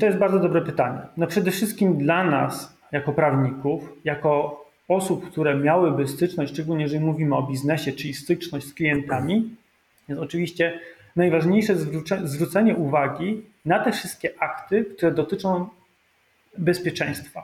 [0.00, 1.00] To jest bardzo dobre pytanie.
[1.16, 7.36] No przede wszystkim dla nas, jako prawników, jako osób, które miałyby styczność, szczególnie jeżeli mówimy
[7.36, 9.56] o biznesie, czyli styczność z klientami,
[10.08, 10.80] jest oczywiście
[11.16, 11.76] najważniejsze
[12.24, 15.68] zwrócenie uwagi na te wszystkie akty, które dotyczą
[16.58, 17.42] bezpieczeństwa.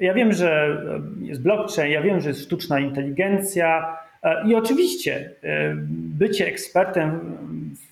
[0.00, 0.82] Ja wiem, że
[1.20, 3.96] jest blockchain, ja wiem, że jest sztuczna inteligencja
[4.46, 5.74] i oczywiście e,
[6.18, 7.20] bycie ekspertem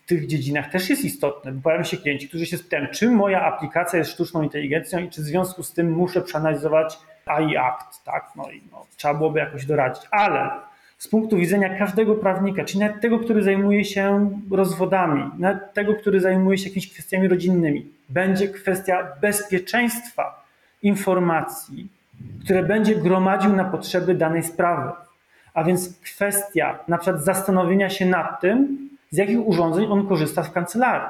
[0.05, 1.53] w tych dziedzinach też jest istotne.
[1.63, 5.25] Pojawiają się klienci, którzy się pytają, czy moja aplikacja jest sztuczną inteligencją i czy w
[5.25, 8.31] związku z tym muszę przeanalizować AI Act, tak?
[8.37, 10.03] No i no, trzeba byłoby jakoś doradzić.
[10.11, 10.51] Ale
[10.99, 16.21] z punktu widzenia każdego prawnika, czyli nawet tego, który zajmuje się rozwodami, nawet tego, który
[16.21, 20.44] zajmuje się jakimiś kwestiami rodzinnymi, będzie kwestia bezpieczeństwa
[20.85, 21.89] informacji,
[22.45, 24.93] które będzie gromadził na potrzeby danej sprawy.
[25.55, 28.79] A więc kwestia na przykład zastanowienia się nad tym,
[29.11, 31.09] z jakich urządzeń on korzysta w kancelarii.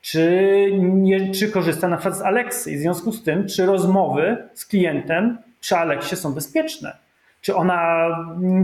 [0.00, 2.76] Czy, nie, czy korzysta na przykład z Alexy.
[2.76, 6.96] W związku z tym, czy rozmowy z klientem przy Alexie są bezpieczne
[7.40, 8.06] czy ona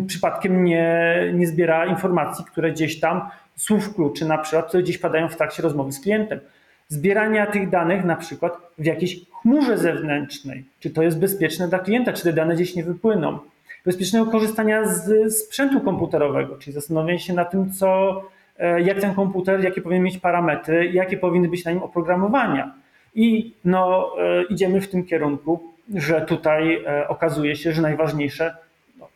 [0.06, 5.28] przypadkiem nie, nie zbiera informacji, które gdzieś tam, słów kluczy na przykład, które gdzieś padają
[5.28, 6.40] w trakcie rozmowy z klientem.
[6.88, 10.64] Zbierania tych danych na przykład w jakiejś chmurze zewnętrznej.
[10.80, 13.38] Czy to jest bezpieczne dla klienta, czy te dane gdzieś nie wypłyną.
[13.84, 18.22] Bezpiecznego korzystania z sprzętu komputerowego, czyli zastanowienie się na tym, co,
[18.58, 22.74] e, jak ten komputer, jakie powinien mieć parametry, jakie powinny być na nim oprogramowania.
[23.14, 28.56] I no, e, idziemy w tym kierunku, że tutaj e, okazuje się, że najważniejsze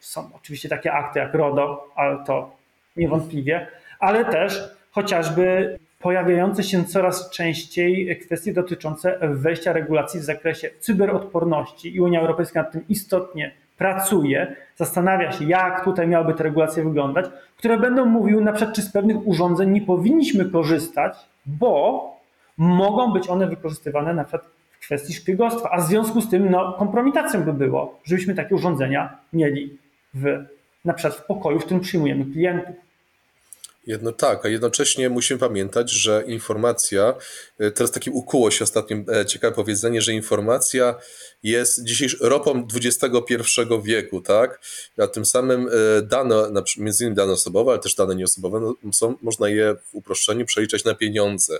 [0.00, 2.50] są oczywiście takie akty jak RODO, ale to
[2.96, 3.66] niewątpliwie,
[3.98, 12.00] ale też chociażby pojawiające się coraz częściej kwestie dotyczące wejścia regulacji w zakresie cyberodporności i
[12.00, 17.78] Unia Europejska nad tym istotnie pracuje, zastanawia się, jak tutaj miałyby te regulacje wyglądać, które
[17.78, 22.04] będą mówiły na przykład, czy z pewnych urządzeń nie powinniśmy korzystać, bo
[22.56, 26.72] mogą być one wykorzystywane na przykład w kwestii szpiegostwa, a w związku z tym no,
[26.72, 29.78] kompromitacją by było, żebyśmy takie urządzenia mieli
[30.14, 30.24] w,
[30.84, 32.76] na przykład w pokoju, w którym przyjmujemy klientów.
[33.86, 37.14] Jedno tak, a jednocześnie musimy pamiętać, że informacja,
[37.58, 40.94] e, teraz takie ukuło się ostatnio e, ciekawe powiedzenie, że informacja
[41.42, 43.12] jest dzisiejszą ropą XXI
[43.82, 44.60] wieku, tak?
[44.98, 46.34] A tym samym e, dane,
[46.78, 50.84] między innymi dane osobowe, ale też dane nieosobowe, no, są, można je w uproszczeniu przeliczać
[50.84, 51.58] na pieniądze.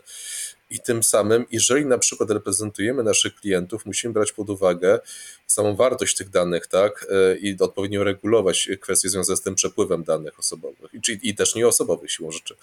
[0.71, 4.99] I tym samym, jeżeli na przykład reprezentujemy naszych klientów, musimy brać pod uwagę
[5.47, 7.07] samą wartość tych danych, tak?
[7.11, 12.11] E, I odpowiednio regulować kwestie związane z tym przepływem danych osobowych i, i też nieosobowych
[12.11, 12.55] siłą rzeczy.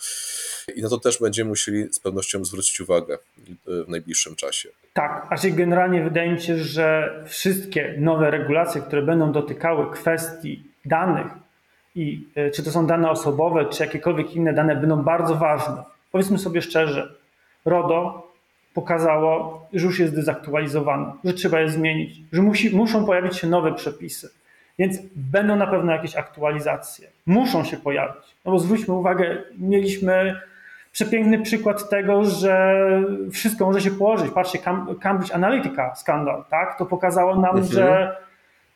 [0.75, 4.69] I na to też będziemy musieli z pewnością zwrócić uwagę e, w najbliższym czasie.
[4.93, 10.63] Tak, a się generalnie wydaje mi się, że wszystkie nowe regulacje, które będą dotykały kwestii
[10.85, 11.27] danych
[11.95, 15.83] i e, czy to są dane osobowe, czy jakiekolwiek inne dane, będą bardzo ważne.
[16.11, 17.13] Powiedzmy sobie szczerze,
[17.67, 18.27] RODO
[18.73, 23.73] pokazało, że już jest dezaktualizowane, że trzeba je zmienić, że musi, muszą pojawić się nowe
[23.73, 24.29] przepisy.
[24.79, 27.07] Więc będą na pewno jakieś aktualizacje.
[27.25, 28.23] Muszą się pojawić.
[28.45, 30.41] No bo zwróćmy uwagę, mieliśmy
[30.91, 32.85] przepiękny przykład tego, że
[33.31, 34.31] wszystko może się położyć.
[34.31, 34.59] Patrzcie,
[35.01, 36.77] Cambridge Analytica skandal, tak?
[36.77, 37.65] To pokazało nam, mhm.
[37.65, 38.15] że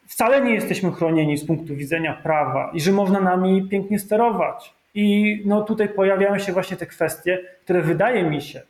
[0.08, 4.74] wcale nie jesteśmy chronieni z punktu widzenia prawa i że można nami pięknie sterować.
[4.94, 8.62] I no tutaj pojawiają się właśnie te kwestie, które wydaje mi się,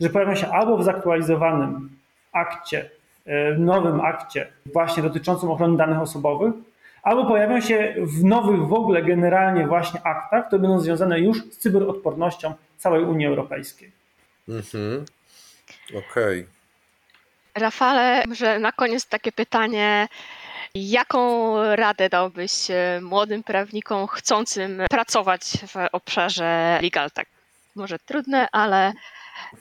[0.00, 1.90] że pojawią się albo w zaktualizowanym
[2.32, 2.90] akcie,
[3.26, 6.54] e, w nowym akcie właśnie dotyczącym ochrony danych osobowych,
[7.02, 11.58] albo pojawią się w nowych w ogóle generalnie właśnie aktach, które będą związane już z
[11.58, 13.92] cyberodpornością całej Unii Europejskiej.
[14.48, 15.04] Mhm.
[15.90, 16.40] Okej.
[16.40, 16.46] Okay.
[17.54, 20.08] Rafale, może na koniec takie pytanie.
[20.74, 27.10] Jaką radę dałbyś e, młodym prawnikom chcącym pracować w obszarze legal?
[27.10, 27.26] Tak,
[27.76, 28.92] może trudne, ale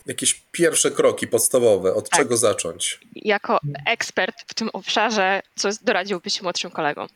[0.05, 2.19] Jakieś pierwsze kroki podstawowe, od tak.
[2.19, 2.99] czego zacząć?
[3.15, 7.07] Jako ekspert w tym obszarze, co doradziłbyś młodszym kolegom?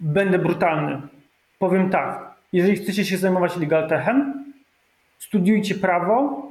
[0.00, 1.02] Będę brutalny.
[1.58, 2.34] Powiem tak.
[2.52, 4.44] Jeżeli chcecie się zajmować legal techem,
[5.18, 6.46] studiujcie prawo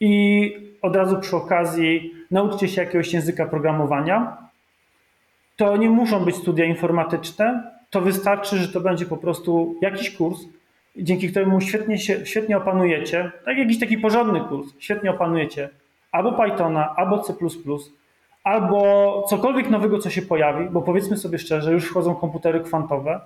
[0.00, 4.36] i od razu przy okazji nauczcie się jakiegoś języka programowania.
[5.56, 7.72] To nie muszą być studia informatyczne.
[7.90, 10.38] To wystarczy, że to będzie po prostu jakiś kurs,
[10.96, 15.68] dzięki któremu świetnie, się, świetnie opanujecie, tak jakiś taki porządny kurs, świetnie opanujecie
[16.12, 17.34] albo Pythona, albo C++,
[18.44, 23.20] albo cokolwiek nowego, co się pojawi, bo powiedzmy sobie szczerze, już wchodzą komputery kwantowe,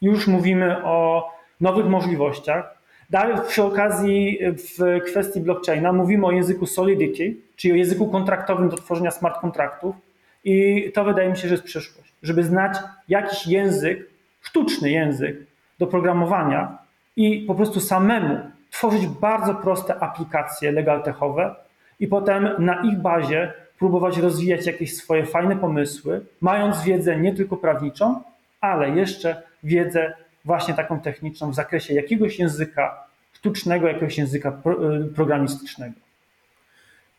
[0.00, 1.28] już mówimy o
[1.60, 2.80] nowych możliwościach.
[3.10, 8.76] Dalej przy okazji w kwestii blockchaina mówimy o języku Solidity, czyli o języku kontraktowym do
[8.76, 9.96] tworzenia smart kontraktów
[10.44, 12.12] i to wydaje mi się, że jest przyszłość.
[12.22, 14.06] Żeby znać jakiś język,
[14.40, 15.36] sztuczny język
[15.78, 16.78] do programowania,
[17.16, 18.38] i po prostu samemu
[18.70, 21.54] tworzyć bardzo proste aplikacje legaltechowe
[22.00, 27.56] i potem na ich bazie próbować rozwijać jakieś swoje fajne pomysły, mając wiedzę nie tylko
[27.56, 28.22] prawniczą,
[28.60, 30.12] ale jeszcze wiedzę
[30.44, 34.62] właśnie taką techniczną w zakresie jakiegoś języka sztucznego jakiegoś języka
[35.04, 35.94] y, programistycznego.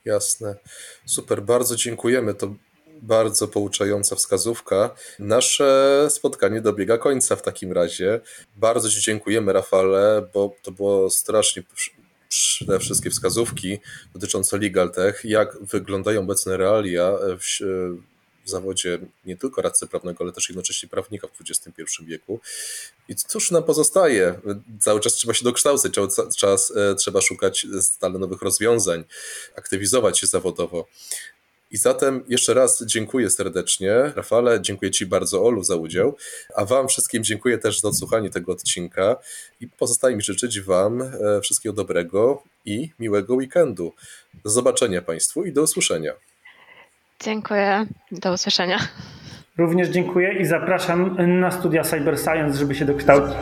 [0.06, 0.56] Jasne.
[1.06, 2.34] Super, bardzo dziękujemy.
[2.34, 2.48] To
[3.02, 4.96] bardzo pouczająca wskazówka.
[5.20, 8.20] Nasze spotkanie dobiega końca w takim razie.
[8.56, 11.64] Bardzo Ci dziękujemy, Rafale, bo to było strasznie
[12.68, 13.80] te wszystkie wskazówki
[14.14, 17.60] dotyczące LegalTech, jak wyglądają obecne realia w,
[18.46, 22.40] w zawodzie nie tylko radcy prawnego, ale też jednocześnie prawnika w XXI wieku.
[23.10, 24.40] I cóż nam pozostaje?
[24.80, 29.04] Cały czas trzeba się dokształcać, cały czas e, trzeba szukać stale nowych rozwiązań,
[29.56, 30.88] aktywizować się zawodowo.
[31.72, 33.92] I zatem jeszcze raz dziękuję serdecznie.
[34.16, 36.18] Rafale, dziękuję Ci bardzo, Olu, za udział.
[36.56, 39.16] A Wam wszystkim dziękuję też za odsłuchanie tego odcinka.
[39.62, 43.94] I pozostaje mi życzyć Wam e, wszystkiego dobrego i miłego weekendu.
[44.44, 46.14] Do zobaczenia Państwu i do usłyszenia.
[47.24, 47.86] Dziękuję.
[48.12, 48.80] Do usłyszenia.
[49.58, 53.38] Również dziękuję i zapraszam na studia Cyber Science, żeby się dokształcić.